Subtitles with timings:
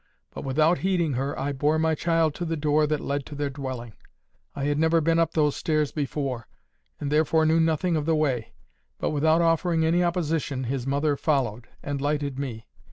[0.33, 3.51] But, without heeding her, I bore my child to the door that led to their
[3.51, 3.93] dwelling.
[4.55, 6.47] I had never been up those stairs before,
[6.99, 8.51] and therefore knew nothing of the way.
[8.97, 12.65] But without offering any opposition, his mother followed, and lighted me.